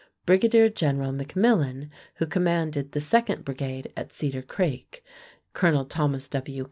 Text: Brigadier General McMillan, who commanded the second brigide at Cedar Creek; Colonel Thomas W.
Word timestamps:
Brigadier 0.25 0.67
General 0.69 1.13
McMillan, 1.13 1.89
who 2.15 2.25
commanded 2.25 2.91
the 2.93 2.99
second 2.99 3.45
brigide 3.45 3.91
at 3.95 4.11
Cedar 4.11 4.41
Creek; 4.41 5.03
Colonel 5.53 5.85
Thomas 5.85 6.27
W. 6.29 6.59